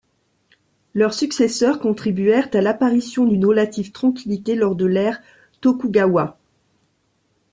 [0.95, 5.21] Leurs successeurs contribuèrent à l'apparition d'une relative tranquillité lors de l'ère
[5.61, 6.39] Tokugawa.